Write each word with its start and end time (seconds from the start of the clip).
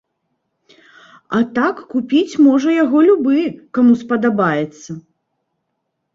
А 1.39 1.41
так 1.57 1.75
купіць 1.91 2.39
можа 2.47 2.69
яго 2.79 2.97
любы, 3.09 3.37
каму 3.79 3.93
спадабаецца. 4.01 4.91